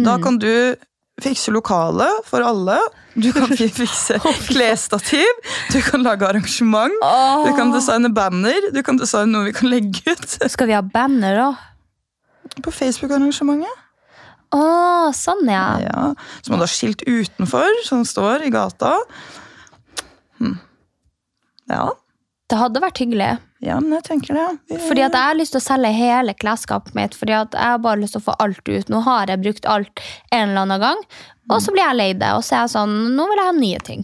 [0.00, 0.74] Da kan du
[1.20, 2.78] fikse lokale for alle.
[3.14, 4.16] Du kan fikse
[4.48, 5.28] klesstativ,
[5.70, 6.96] du kan lage arrangement,
[7.44, 10.80] du kan designe banner, du kan designe noe vi kan legge ut Skal vi ha
[10.82, 11.50] banner, da?
[12.64, 13.68] på Facebook-arrangementet.
[14.52, 15.78] Å, sånn, ja.
[15.80, 16.02] Ja,
[16.44, 18.98] Som hadde skilt utenfor, som står i gata.
[20.40, 20.58] Hm.
[21.70, 21.86] Ja,
[22.52, 23.38] Det hadde vært hyggelig.
[23.64, 24.58] ja, men jeg tenker det.
[24.68, 27.14] Vi- Fordi at jeg har lyst til å selge hele klesskapet mitt.
[27.14, 28.88] Fordi at jeg har bare lyst til å få alt ut.
[28.90, 31.00] Nå har jeg brukt alt en eller annen gang,
[31.54, 32.30] og så blir jeg lei det.
[32.36, 34.02] Og så er jeg sånn, nå vil jeg ha nye ting.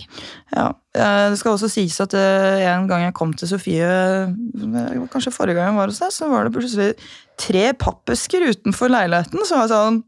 [0.55, 4.99] Ja, eh, Det skal også sies at eh, en gang jeg kom til Sofie, eh,
[5.13, 6.91] kanskje forrige gang jeg var hos deg, så var det plutselig
[7.39, 9.45] tre pappesker utenfor leiligheten.
[9.47, 10.03] Så var jeg sånn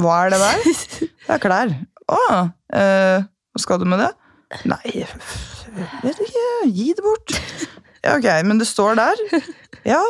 [0.00, 0.62] Hva er det der?
[1.28, 1.74] Det er klær.
[2.08, 2.20] Å,
[2.72, 3.18] eh,
[3.52, 4.12] hva skal du med det?
[4.64, 5.04] Nei,
[6.02, 6.46] vet ikke.
[6.72, 7.34] Gi det bort.
[8.04, 9.20] Ja, ok, men det står der.
[9.88, 10.00] Ja.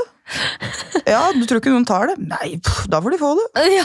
[1.09, 2.19] Ja, du tror ikke noen tar det?
[2.21, 3.47] Nei, pff, da får de få det.
[3.79, 3.85] Ja.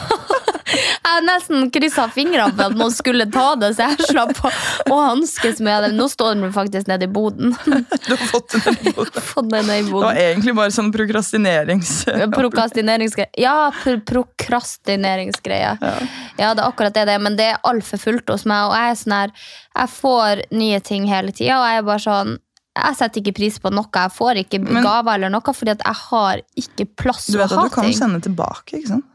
[0.73, 4.51] Jeg har nesten kryssa fingrene for at noen skulle ta det, så jeg slapp å,
[4.93, 5.91] å hanskes med det.
[5.97, 7.55] Nå står den faktisk nede i boden.
[7.65, 9.49] Du har fått den i boden.
[9.53, 9.93] Den i boden.
[9.93, 11.93] Det var egentlig bare sånn prokrastinerings...
[12.33, 13.29] Prokrastineringsgreie.
[13.41, 15.75] Ja, pr prokrastineringsgreie.
[15.81, 16.53] Ja.
[16.53, 18.69] det er akkurat det det er, men det er altfor fullt hos meg.
[18.69, 19.36] Og jeg er sånn her,
[19.77, 22.36] jeg får nye ting hele tida, og jeg er bare sånn
[22.73, 23.86] jeg setter ikke pris på noe.
[23.93, 27.51] Jeg får ikke gaver eller noe, fordi jeg har ikke plass Du til å vet
[27.53, 27.97] at du kan ting.
[27.99, 29.09] sende tilbake, ikke sant?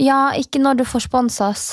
[0.00, 1.68] Ja, ikke når du får sponsas.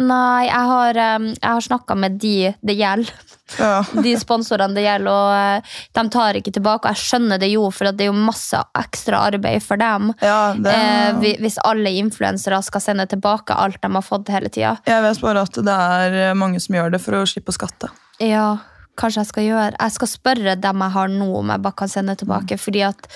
[0.00, 3.12] Nei, jeg har, jeg har snakka med de det gjelder.
[3.58, 3.80] Ja.
[4.04, 6.86] De sponsorene det gjelder, og uh, de tar ikke tilbake.
[6.86, 10.12] Og jeg skjønner det jo, for det er jo masse ekstra arbeid for dem.
[10.22, 14.76] Ja, det, Eh, hvis alle influensere skal sende tilbake alt de har fått hele tida.
[14.86, 17.90] jeg vet bare at det er mange som gjør det for å slippe å skatte.
[18.22, 18.58] Ja,
[19.00, 21.88] kanskje jeg skal gjøre Jeg skal spørre dem jeg har nå, om jeg bare kan
[21.90, 22.58] sende tilbake.
[22.60, 23.08] Fordi at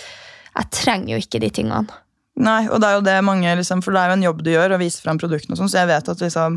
[0.55, 2.01] jeg trenger jo ikke de tingene.
[2.35, 4.51] Nei, og det er jo det mange, liksom, for det er jo en jobb du
[4.51, 6.57] gjør, å vise fram produktene og sånn, så jeg vet at liksom,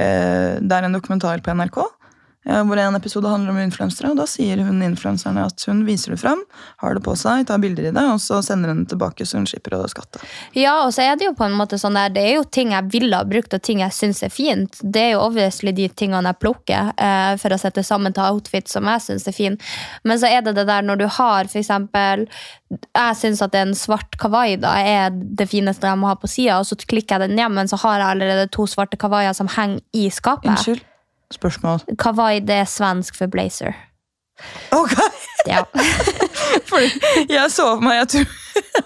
[0.00, 1.80] eh, det er en dokumentar på NRK,
[2.66, 6.20] hvor en episode handler om influensere, og da sier hun influenserne at hun viser det
[6.22, 6.42] fram,
[6.82, 9.38] har det på seg, tar bilder i det, og så sender hun det tilbake, så
[9.38, 10.22] hun slipper å skatte.
[10.58, 12.72] Ja, og så er det jo på en måte sånn der Det er jo ting
[12.74, 14.80] jeg ville ha brukt, og ting jeg syns er fint.
[14.82, 18.68] Det er jo obviously de tingene jeg plukker eh, for å sette sammen til outfit
[18.70, 19.58] som jeg syns er fin.
[20.04, 22.26] Men så er det det der når du har eksempel
[22.70, 26.60] Jeg syns at en svart kawaii da er det fineste jeg må ha på sida,
[26.60, 29.50] og så klikker jeg den hjem, men så har jeg allerede to svarte kawaiier som
[29.50, 30.52] henger i skapet.
[30.54, 30.86] Unnskyld?
[31.34, 31.80] Spørsmål.
[31.98, 33.74] Kawaii det er svensk for blazer.
[34.72, 34.94] Ok!
[35.46, 35.62] Ja.
[36.70, 36.88] Fordi
[37.30, 38.26] jeg så for meg, jeg tror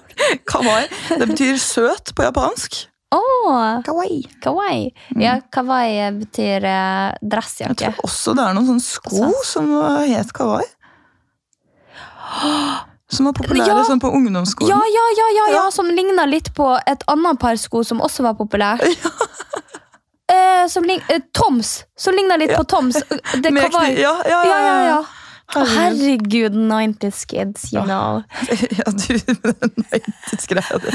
[0.52, 2.84] Kawaii, det betyr søt på japansk.
[3.14, 4.24] Oh, Kawaii.
[4.42, 4.88] kawaii.
[5.22, 9.70] Ja, kawaii betyr eh, Jeg tror også det er noen sånne sko som
[10.10, 10.66] het kawaii.
[13.14, 13.84] Som var populære Ja.
[13.86, 14.72] sånn på ungdomsskolen.
[14.72, 15.70] Ja, ja, ja, ja, ja, Ja.
[15.70, 18.82] som ligna litt på et annet par sko som også var populært.
[20.34, 21.74] Eh, som lig eh, Toms!
[21.96, 22.96] Som ligner litt på Toms.
[23.42, 23.94] Det Med kawaii.
[23.94, 25.02] kni- ja, ja, Ja, ja, ja.
[25.54, 26.32] Å, Herregud.
[26.32, 28.22] herregud, 90's kids, you know.
[28.78, 30.94] Ja, du, den greier di.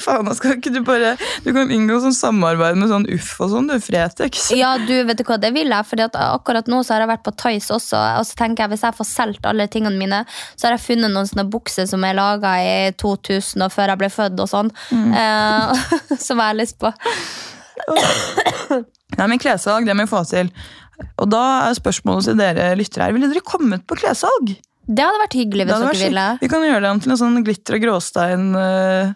[0.00, 1.10] Faen, da skal ikke du bare
[1.44, 3.76] Du kan inngå sånn samarbeid med sånn Uff og sånn, du.
[3.84, 4.48] Fretex.
[4.56, 5.86] Ja, du, vet du hva, det vil jeg.
[5.92, 8.00] Fordi at akkurat nå så har jeg vært på Tice også.
[8.22, 10.24] Og så tenker jeg, hvis jeg får solgt alle tingene mine,
[10.56, 14.02] så har jeg funnet noen sånne bukser som er laga i 2000 og før jeg
[14.06, 14.72] ble født og sånn.
[14.90, 16.96] Eh, som jeg har lyst på.
[19.18, 20.50] Nei, men Klessalg, det må vi få til.
[21.20, 23.16] Og da er spørsmålet til dere lyttere her.
[23.16, 24.54] Ville dere kommet på klessalg?
[24.82, 26.26] Det hadde vært hyggelig hvis dere ville.
[26.42, 29.12] Vi kan gjøre det om til en sånn glitter og gråstein eh.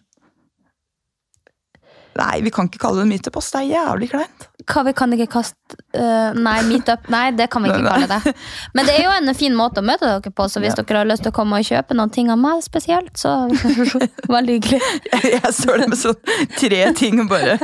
[2.16, 3.50] Nei, vi kan ikke kalle det meetup, ass.
[3.52, 4.46] Det er jævlig kleint.
[4.66, 7.06] Hva vi kan ikke kaste uh, Nei, meetup.
[7.12, 8.34] Nei, det kan vi ikke kalle det.
[8.76, 11.08] Men det er jo en fin måte å møte dere på, så hvis dere har
[11.08, 13.34] lyst til å komme og kjøpe noen ting av meg spesielt, så
[14.36, 14.82] veldig hyggelig.
[15.36, 17.58] Jeg står der med sånn tre ting og bare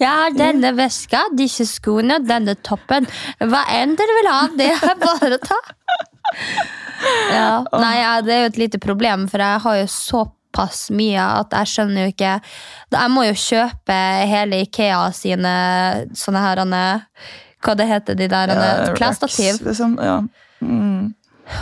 [0.00, 3.08] Jeg har denne veska, disse skoene og denne toppen.
[3.40, 5.60] Hva enn dere vil ha, det er bare å ta.
[7.30, 9.86] Ja, nei, ja, det er jo et lite problem, for jeg har jo
[10.56, 12.32] såpass mye at jeg skjønner jo ikke
[12.92, 13.98] Jeg må jo kjøpe
[14.30, 15.52] hele Ikea sine
[16.16, 16.64] sånne her
[17.66, 19.58] hva det heter, de der Ja, klesstativ.
[19.64, 19.96] Liksom.
[19.98, 20.20] Ja.
[20.60, 21.14] Mm.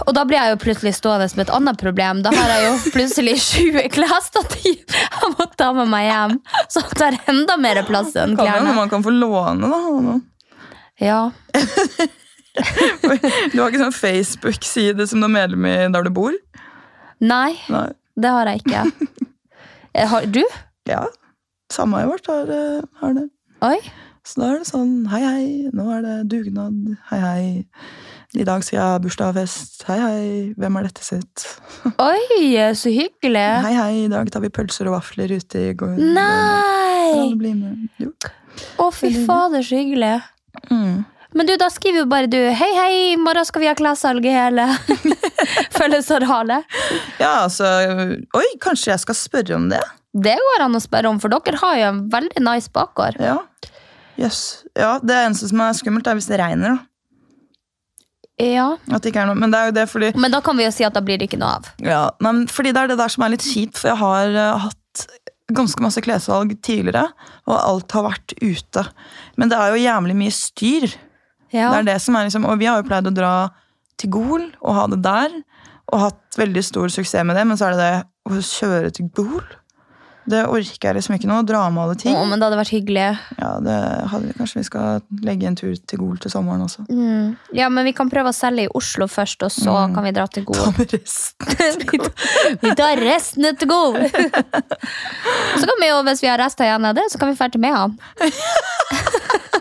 [0.06, 2.20] Og da blir jeg jo plutselig stående med et annet problem.
[2.24, 6.36] Da har jeg jo plutselig 20 klesstativ jeg må ta med meg hjem.
[6.68, 10.18] Så det tar enda mer plass enn Kan hende man kan få låne, da.
[11.00, 11.22] Ja.
[12.54, 16.36] Du har ikke sånn Facebook-side som du er medlem i der du bor?
[17.18, 17.88] Nei, Nei.
[18.20, 18.84] Det har jeg ikke.
[19.94, 20.40] Eh, Har du?
[20.90, 21.04] Ja.
[21.70, 23.28] Samme i vårt har, eh, har det.
[23.62, 23.76] Oi.
[24.26, 26.96] Så da er det sånn hei, hei, nå er det dugnad.
[27.12, 27.44] Hei, hei.
[28.34, 29.84] I dag skal jeg ha bursdagsfest.
[29.86, 30.24] Hei, hei.
[30.58, 31.44] Hvem er dette sitt?
[32.10, 33.46] Oi, så hyggelig.
[33.68, 33.92] Hei, hei.
[34.08, 35.94] I dag tar vi pølser og vafler ute i går.
[36.18, 37.30] Nei!
[37.30, 37.86] det blir med.
[38.02, 38.10] Jo.
[38.82, 40.16] Å, fy fader, så hyggelig.
[40.74, 41.04] Mm.
[41.34, 44.26] Men du, da skriver jo bare du Hei, hei, i morgen skal vi ha klessalg
[44.26, 44.68] i hele
[45.76, 46.66] Følgesorhalet.
[47.18, 47.66] Ja, altså
[48.38, 49.82] Oi, kanskje jeg skal spørre om det?
[50.14, 53.18] Det går an å spørre om, for dere har jo en veldig nice bakgård.
[53.18, 53.40] Ja.
[54.14, 54.62] Yes.
[54.78, 56.76] Ja, det eneste som er skummelt, er hvis det regner.
[56.76, 56.94] da.
[58.38, 58.68] Ja.
[58.86, 59.34] Noe.
[59.34, 61.28] Men det jo det fordi Men da kan vi jo si at da blir det
[61.28, 61.68] ikke noe av.
[61.82, 64.38] Ja, nei, men fordi det er det der som er litt kjipt, for jeg har
[64.38, 65.06] uh, hatt
[65.54, 67.08] ganske masse klessalg tidligere,
[67.46, 68.86] og alt har vært ute.
[69.38, 70.94] Men det er jo jævlig mye styr.
[71.54, 71.70] Ja.
[71.70, 73.32] Det er det som er liksom, og vi har jo pleid å dra
[74.00, 75.36] til Gol og ha det der,
[75.92, 79.12] og hatt veldig stor suksess med det, men så er det det å kjøre til
[79.14, 79.44] Gol.
[80.24, 82.14] Det orker jeg liksom ikke nå, å dra med alle ting.
[82.16, 83.08] Å, men det hadde vært hyggelig.
[83.36, 83.74] Ja, det
[84.08, 86.86] hadde, Kanskje vi skal legge en tur til Gol til sommeren også.
[86.88, 87.34] Mm.
[87.52, 89.94] Ja, men vi kan prøve å selge i Oslo først, og så Mm.
[89.98, 90.72] kan vi dra til Ta Gol.
[90.78, 92.08] med resten.
[92.64, 94.00] vi tar resten til Gol!
[95.60, 97.60] så kan vi jo, hvis vi har rester igjen av det, så kan vi dra
[97.60, 97.98] med han.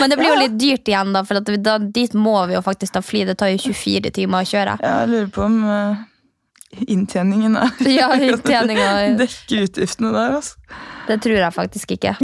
[0.00, 2.96] Men det blir jo litt dyrt igjen, da, for da, dit må vi jo faktisk
[2.96, 3.24] ta fly.
[3.28, 4.76] Det tar jo 24 timer å kjøre.
[4.82, 6.04] Jeg lurer på om uh,
[6.86, 9.16] inntjeningen er Ja, inntjeningen.
[9.22, 10.60] Dekker utgiftene der, altså.
[11.06, 12.16] Det tror jeg faktisk ikke.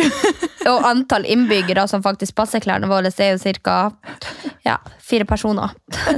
[0.67, 3.77] Og antall innbyggere som faktisk passer klærne våre, er jo ca.
[4.67, 5.75] Ja, fire personer.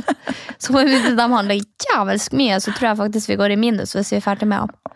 [0.63, 4.15] Så hvis de handler jævelsk mye, så tror jeg faktisk vi går i minus hvis
[4.15, 4.95] vi er ferdig med dem.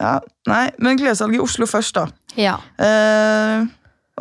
[0.00, 2.06] Ja, nei, men klessalget i Oslo først, da.
[2.36, 2.56] Ja.
[2.80, 3.66] Eh,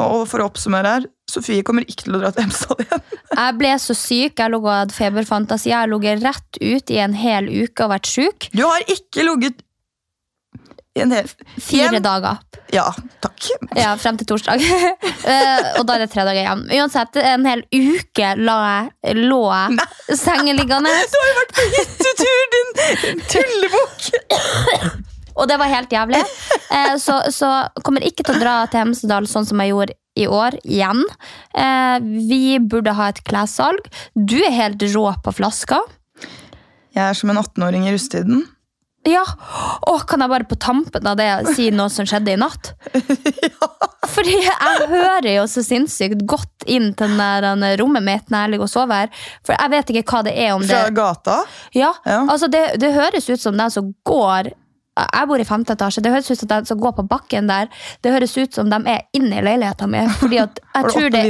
[0.04, 3.06] og for å oppsummere her, Sofie kommer ikke til å dra til Hemsedal igjen.
[3.36, 5.72] Jeg ble så syk, jeg lå og hadde feberfantasi.
[5.72, 8.48] Jeg har ligget rett ut i en hel uke og vært syk.
[8.56, 9.64] Du har ikke ligget
[10.96, 11.28] i en hel
[11.60, 12.04] Fire en...
[12.04, 12.38] dager.
[12.72, 12.86] Ja,
[13.24, 13.50] takk.
[13.76, 14.64] Ja, frem til torsdag.
[15.26, 16.60] Eh, og da er det tre dager igjen.
[16.78, 20.92] Uansett, en hel uke la jeg, lå jeg sengeliggende.
[21.16, 25.15] Du har jo vært på hyttetur, din tullebukk!
[25.36, 26.22] Og det var helt jævlig.
[26.72, 27.50] Eh, så, så
[27.84, 31.04] kommer ikke til å dra til Hemsedal sånn som jeg gjorde i år igjen.
[31.58, 31.98] Eh,
[32.30, 33.88] vi burde ha et klessalg.
[34.16, 35.82] Du er helt rå på flaska.
[36.96, 38.46] Jeg er som en 18-åring i rusttiden.
[39.06, 39.22] Ja,
[39.86, 42.72] Åh, Kan jeg bare på tampen av det si noe som skjedde i natt?
[43.46, 43.68] ja.
[44.10, 48.54] Fordi jeg hører jo så sinnssykt godt inn til den der, rommet mitt når jeg
[48.56, 49.12] ligger og sover.
[49.46, 51.38] For jeg vet ikke hva det er om det Fra gata.
[51.78, 52.24] Ja, Ja.
[52.24, 54.50] altså det, det høres ut som den som går
[54.96, 56.04] Jeg bor i femte etasje.
[56.04, 57.72] Det høres ut som de som går på bakken der.
[58.06, 60.12] Det høres ut som de er inne i leiligheten min.
[60.22, 61.24] Fordi at jeg tror det,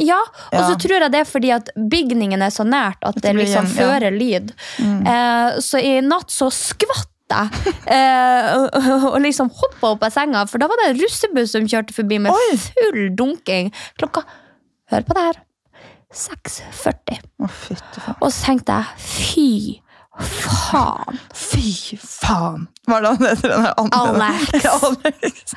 [0.00, 0.20] ja,
[0.52, 3.68] og så tror jeg det er fordi at bygningen er så nært at det liksom
[3.68, 3.88] igjen, ja.
[3.88, 3.90] Mm.
[3.90, 4.54] fører lyd.
[4.84, 7.74] Eh, så i natt så skvatt jeg.
[7.90, 11.68] Eh, og, og liksom hoppa opp av senga, for da var det en russebuss som
[11.68, 12.56] kjørte forbi med Oi.
[12.64, 13.72] full dunking.
[14.00, 14.24] Klokka
[14.92, 15.38] Hør på det her.
[16.14, 17.22] 6.40.
[17.42, 17.48] Å.
[18.20, 19.48] Og så tenkte jeg fy
[20.20, 21.18] faen.
[21.34, 22.68] Fy faen!
[22.86, 23.56] Hva er det han heter?
[23.56, 24.30] Den andre?
[24.90, 25.56] Alex.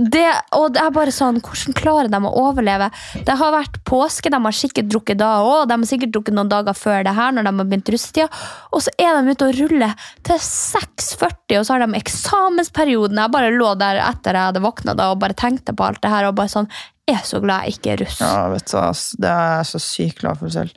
[0.00, 0.24] Det,
[0.56, 2.86] og det er bare sånn, Hvordan klarer de å overleve?
[3.26, 5.66] Det har vært påske, de har sikkert drukket da òg.
[5.68, 8.28] De har sikkert drukket noen dager før det her, når de har begynt russetida.
[8.72, 9.92] Og så er de ute og ruller
[10.24, 13.20] til 6.40, og så har de eksamensperioden.
[13.20, 16.30] Jeg bare lå der etter jeg hadde våkna og bare tenkte på alt det her.
[16.30, 16.72] og bare sånn,
[17.10, 18.18] er så glad jeg ikke er russ.
[18.22, 19.04] Ja, vet du, ass.
[19.18, 20.74] Det er jeg så sykt glad for selv.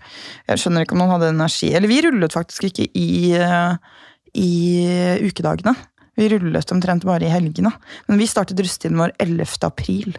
[0.49, 1.69] Jeg skjønner ikke om noen hadde energi.
[1.77, 3.75] Eller vi rullet faktisk ikke i, eh,
[4.41, 4.53] i
[5.25, 5.75] ukedagene.
[6.15, 7.73] Vi rullet omtrent bare i helgene.
[8.07, 9.67] Men vi startet russetiden vår 11.
[9.67, 10.15] april.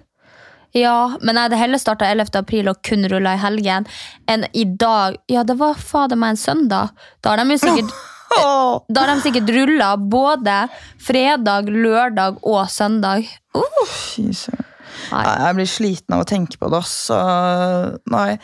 [0.77, 2.37] Ja, men jeg hadde heller starta 11.
[2.39, 3.87] april og kun rulla i helgen
[4.29, 5.17] enn i dag.
[5.33, 6.93] Ja, det var fader meg en søndag.
[7.25, 7.97] Da har de jo sikkert!
[8.37, 10.57] Da har de sikkert rulla både
[11.01, 13.25] fredag, lørdag og søndag.
[13.55, 14.75] Uh.
[15.13, 15.23] Nei.
[15.47, 17.17] Jeg blir sliten av å tenke på det, også.
[17.17, 18.39] Så, Nei.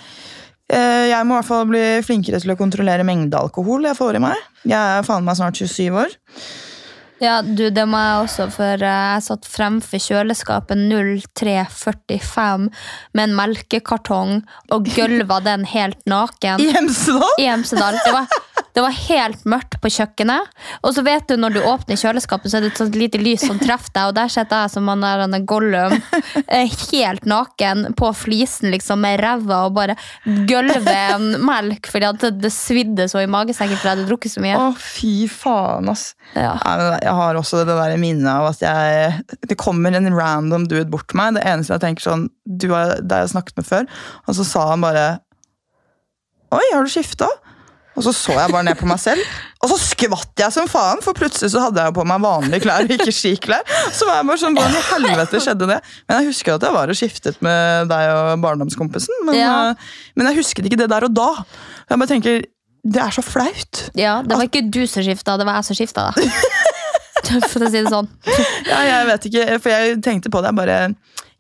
[0.73, 4.17] Eh, Jeg må i hvert fall bli flinkere til å kontrollere mengde alkohol jeg får
[4.17, 4.45] i meg.
[4.65, 6.15] Jeg er faen meg snart 27 år.
[7.23, 12.65] Ja, du, det må jeg også, for eh, jeg satt fremfor kjøleskapet 0345
[13.15, 14.41] med en melkekartong
[14.75, 16.59] og gølva den helt naken.
[16.65, 17.29] I Hemsedal!
[17.39, 17.99] I Hemsedal.
[18.03, 18.27] Det var
[18.73, 20.49] Det var helt mørkt på kjøkkenet.
[20.81, 23.45] Og så vet du når du åpner kjøleskapet, så er det et sånt lite lys
[23.45, 25.97] som treffer deg, og der sitter jeg som han der han er Gollum,
[26.47, 29.97] eh, helt naken på flisen liksom med ræva og bare
[30.49, 34.45] gølver melk fordi at det, det svidde så i magesekken fordi jeg hadde drukket så
[34.45, 34.57] mye.
[34.57, 36.13] Å, fy faen, ass.
[36.33, 36.55] Ja.
[37.03, 41.09] Jeg har også det der minnet av at jeg Det kommer en random dude bort
[41.11, 41.37] til meg.
[41.37, 43.87] Det eneste jeg tenker sånn du har jeg snakket med før.
[44.27, 45.07] Og så sa han bare
[46.53, 47.29] Oi, har du skifta?
[47.93, 49.21] Og så så jeg bare ned på meg selv,
[49.61, 51.03] og så skvatt jeg som faen.
[51.05, 53.67] For plutselig så hadde jeg på meg vanlige klær ikke skiklær.
[53.93, 55.77] Så var jeg bare sånn, Hvordan i helvete skjedde det?
[56.09, 59.21] Men jeg husker at jeg var og skiftet med deg og barndomskompisen.
[59.29, 59.53] Men, Ja.
[59.71, 59.75] eh,
[60.17, 61.29] men jeg husket ikke det der og da.
[61.91, 62.43] Jeg bare tenker,
[62.83, 63.91] Det er så flaut.
[63.95, 66.31] Ja, det var ikke du som skifta, det var jeg som skifta, da.
[67.53, 68.09] For å si det sånn.
[68.67, 70.51] Ja, jeg vet ikke, for jeg tenkte på det.
[70.51, 70.79] Jeg bare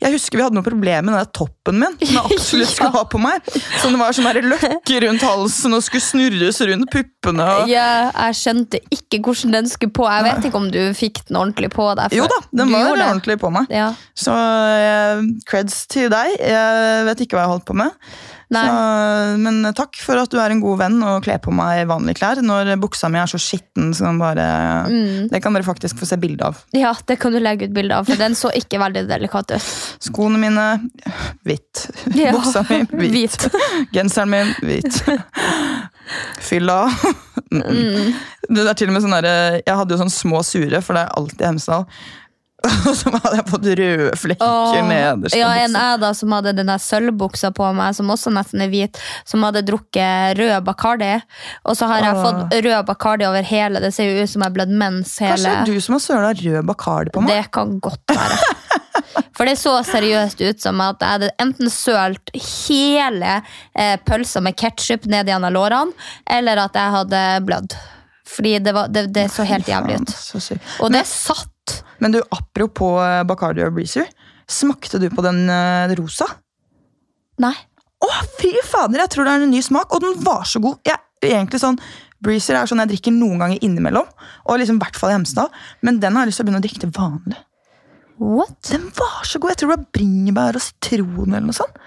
[0.03, 1.95] jeg husker vi hadde noen problemer med den der toppen min.
[2.01, 3.53] Som jeg absolutt skulle ha på meg.
[3.79, 7.47] Som det var sånn løkke rundt halsen og skulle snurres rundt puppene.
[7.63, 7.71] Og...
[7.71, 10.09] Ja, jeg skjønte ikke hvordan den skulle på.
[10.11, 12.17] Jeg vet ikke om du fikk den ordentlig på deg.
[12.17, 13.71] Jo da, den var ordentlig på meg.
[13.73, 13.93] Ja.
[14.19, 16.37] Så uh, creds til deg.
[16.41, 17.95] Jeg vet ikke hva jeg holdt på med.
[18.53, 22.21] Så, men takk for at du er en god venn og kler på meg vanlige
[22.21, 24.49] klær når buksa mi er så skitten som bare
[24.93, 25.29] Mm.
[25.31, 26.59] Det kan dere faktisk få se bilde av.
[26.77, 29.69] ja, det kan du legge ut bilde av, for den så ikke veldig delikat ut.
[30.03, 30.67] Skoene mine
[31.47, 31.87] hvitt.
[32.19, 33.49] Ja, Buksa mi hvit.
[33.95, 35.03] Genseren min hvit.
[36.43, 36.91] Fylla.
[37.53, 38.13] Mm.
[38.49, 41.17] Det er til og med sånn Jeg hadde jo sånn små sure, for det er
[41.21, 41.87] alltid Hemsedal.
[42.89, 45.37] Og så hadde jeg fått røde flekker nederst.
[45.39, 48.71] ja, en jeg da som hadde den der sølvbuksa på meg, som også nesten er
[48.73, 51.13] hvit, som hadde drukket rød Bacardi.
[51.67, 52.23] Og så har jeg Åh.
[52.27, 53.83] fått rød Bacardi over hele.
[53.83, 55.99] Det ser jo ut som jeg har blødd mens hele Kanskje det er du som
[55.99, 57.35] har søla rød bacardi på meg?
[57.35, 58.41] Det kan godt være.
[59.37, 63.39] For det så seriøst ut som at jeg hadde enten sølt hele
[63.75, 65.97] eh, pølsa med ketsjup ned gjennom lårene,
[66.31, 67.77] eller at jeg hadde blødd.
[68.33, 70.13] Fordi det, var, det, det så helt jævlig ut.
[70.81, 71.52] Og det satt.
[72.03, 74.09] Men du, apropos eh, Bacardi og Breezer.
[74.51, 76.27] Smakte du på den eh, rosa?
[77.43, 77.55] Nei.
[78.03, 78.09] Å,
[78.41, 80.81] fy fader, jeg tror det er en ny smak, og den var så god.
[80.89, 81.79] Jeg, egentlig sånn,
[82.23, 84.09] Breezer er sånn jeg drikker noen ganger innimellom,
[84.47, 85.49] og liksom i hvert fall i Hemsedal.
[85.87, 87.39] Men den har jeg lyst til å begynne å drikke til vanlig.
[88.23, 88.59] What?
[88.69, 89.55] Den var så god!
[89.55, 91.79] Jeg tror det var bringebær og sitron eller noe sånt.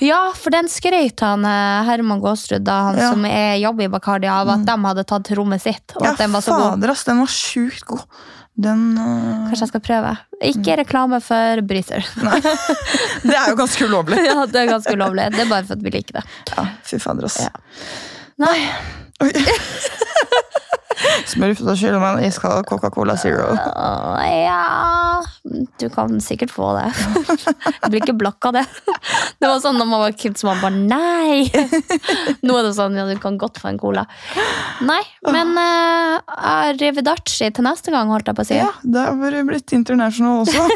[0.00, 3.10] Ja, for den skrøt han eh, Herman Gåsrud, da, han Ja.
[3.12, 5.96] som er jobber i Bacardi, av at de hadde tatt til rommet sitt.
[5.98, 6.68] Og Ja, at den var så god.
[6.76, 8.06] fader, ass, den var sjukt god.
[8.54, 9.48] Den uh...
[9.48, 10.12] Kanskje jeg skal prøve.
[10.44, 12.04] Ikke reklame for Breezer.
[13.28, 14.18] Det er jo ganske ulovlig.
[14.28, 15.30] ja, det er ganske ulovlig.
[15.32, 16.24] Det er bare for at vi liker det.
[16.52, 17.40] Ja, fy fader, ass.
[17.46, 17.52] Ja.
[18.42, 18.58] Nei.
[21.26, 23.52] Smurf, da skylder man iskald Coca-Cola Zero.
[23.54, 25.22] Uh, ja
[25.80, 26.88] Du kan sikkert få det.
[26.92, 28.64] Jeg blir ikke blakk av det.
[29.42, 31.46] Det var sånn når man var kid, så man bare nei!
[32.46, 34.06] Nå er det sånn ja, du kan godt få en cola.
[34.86, 36.18] Nei, men uh,
[36.52, 38.58] arrivederci til neste gang, holdt jeg på å si.
[38.60, 40.66] Ja, det har blitt international også.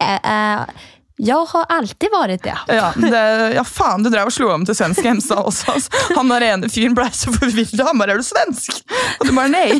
[0.00, 0.90] uh, eh,
[1.22, 2.54] jeg har alltid vært det.
[2.74, 3.18] Ja, det,
[3.54, 5.76] ja faen, du drev og slo om til svensk hemsa også.
[5.76, 6.00] Altså.
[6.16, 7.86] Han der ene fyren ble så forvirra.
[7.86, 8.80] Han bare 'er du svensk?'
[9.20, 9.78] Og du bare 'nei'.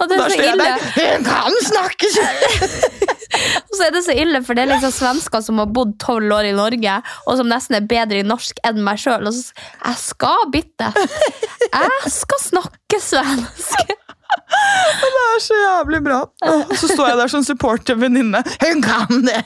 [0.00, 0.64] Og det er så ille.
[0.64, 2.08] der 'hun kan snakke
[3.68, 6.32] Og så er det så ille, for det er liksom svensker som har bodd tolv
[6.32, 9.24] år i Norge, og som nesten er bedre i norsk enn meg sjøl.
[9.24, 10.92] Jeg skal bytte.
[11.72, 14.01] Jeg skal snakke svensk.
[15.02, 16.18] Det er så jævlig bra.
[16.48, 18.42] Og så står jeg der som supporter venninne.
[18.62, 19.44] 'Hun kan det!'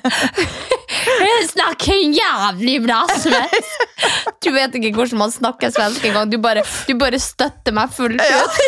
[1.23, 3.87] Hun snakker jævlig bra svensk.
[4.45, 6.31] Du vet ikke hvordan man snakker svensk engang.
[6.33, 8.67] Du, bare- du bare støtter meg fullt ut.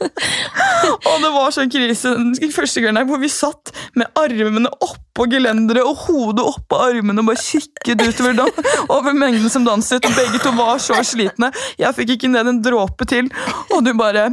[0.00, 2.12] Og det var sånn krise
[2.54, 7.42] første gangen hvor vi satt med armene oppå gelenderet og hodet oppå armene og bare
[7.42, 8.46] kikket utover da,
[8.88, 10.04] over mengden som danset.
[10.06, 11.50] Og begge to var så slitne.
[11.80, 13.28] Jeg fikk ikke ned en dråpe til.
[13.74, 14.30] Og du bare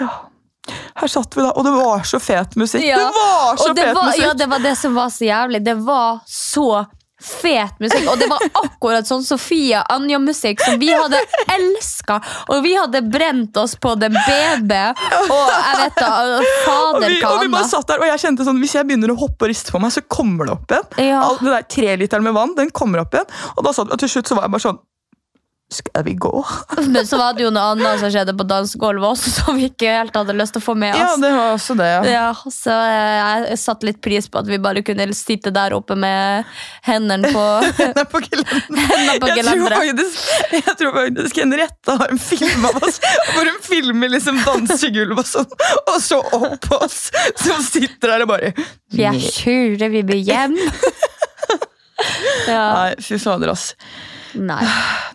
[0.00, 0.10] Ja.
[1.00, 2.84] Her satt vi da, og det var så fet musikk.
[2.84, 2.98] Ja.
[3.00, 4.24] Det var så det fet var, musikk!
[4.24, 5.62] ja, det var det som var så jævlig.
[5.64, 6.70] Det var så
[7.20, 8.06] fet musikk.
[8.08, 11.20] Og det var akkurat sånn Sofia Anja-musikk som vi hadde
[11.52, 12.16] elska.
[12.48, 17.18] Og vi hadde brent oss på den BB og jeg vet da, Og fader vi,
[17.20, 19.46] hva og vi bare satt der, og jeg kjente sånn, Hvis jeg begynner å hoppe
[19.46, 21.10] og riste på meg, så kommer det opp igjen.
[21.10, 21.24] Ja.
[21.26, 23.28] All, det der Treliteren med vann den kommer opp igjen.
[23.56, 24.80] Og da satt og til slutt så var jeg bare sånn
[25.70, 26.32] Skal vi gå?
[26.94, 29.92] Men så var det jo noe annet som skjedde på dansegulvet også, som vi ikke
[29.94, 31.86] helt hadde lyst til å få med Ja, det var også det.
[31.90, 32.00] ja.
[32.10, 35.94] Ja, så eh, jeg satte litt pris på at vi bare kunne sitte der oppe
[35.98, 36.48] med
[36.88, 37.44] hendene på,
[37.78, 39.86] Hendene på gelenderet.
[40.50, 42.98] Jeg jeg tror faktisk Henriette har en film av oss
[43.34, 45.54] hvor hun filmer liksom dansegulvet og sånn,
[45.86, 47.00] og så opp på oss
[47.40, 48.52] som sitter der og bare
[48.96, 50.56] Jeg sure vi blir hjem.
[52.48, 53.74] Ja, Nei, fy fader, ass.
[54.34, 54.62] Nei.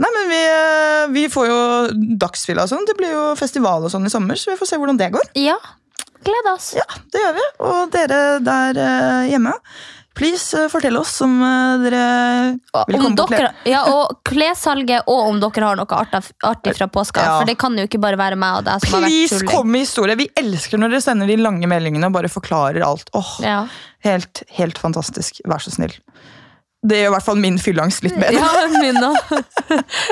[0.03, 1.57] Nei, men vi, eh, vi får jo
[2.20, 2.86] dagsfylla og sånn.
[2.89, 5.30] Det blir jo festival og sånn i sommer, så vi får se hvordan det går.
[5.39, 5.57] Ja,
[6.26, 6.74] gled oss.
[6.78, 7.45] Ja, det gjør vi.
[7.72, 9.53] Og dere der eh, hjemme,
[10.16, 11.34] please eh, fortell oss om
[11.84, 12.03] dere
[12.88, 13.49] vil Om komme på kle...
[13.72, 17.24] ja, og klessalget, og om dere har noe artig, fra påska.
[17.26, 17.34] Ja.
[17.39, 20.16] For det kan jo ikke bare være meg og deg Please, kom med historie.
[20.20, 23.11] Vi elsker når dere sender de lange meldingene og bare forklarer alt.
[23.16, 23.59] Åh, Ja.
[24.07, 25.39] helt, helt fantastisk.
[25.47, 25.95] Vær så snill.
[26.86, 28.38] Det gjør i hvert fall min fylleangst litt bedre.
[28.38, 29.11] ja, min da.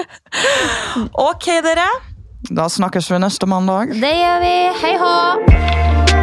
[1.30, 1.86] Ok, dere.
[2.50, 3.94] Da snakkes vi neste mandag.
[4.02, 4.56] Det gjør vi.
[4.82, 6.23] Hei hå!